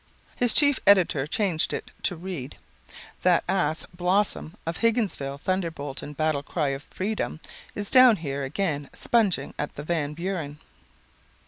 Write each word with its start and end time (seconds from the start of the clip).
His 0.35 0.51
chief 0.55 0.79
editor 0.87 1.27
changed 1.27 1.73
it 1.73 1.91
to 2.01 2.15
read: 2.15 2.57
"That 3.21 3.43
ass, 3.47 3.85
Blossom, 3.95 4.57
of 4.65 4.81
the 4.81 4.91
Higginsville 4.91 5.39
Thunderbolt 5.39 6.01
and 6.01 6.17
Battle 6.17 6.41
Cry 6.41 6.69
of 6.69 6.81
Freedom 6.89 7.39
is 7.75 7.91
down 7.91 8.15
here 8.15 8.41
again 8.43 8.89
sponging 8.93 9.53
at 9.59 9.75
the 9.75 9.83
Van 9.83 10.15
Buren." 10.15 10.57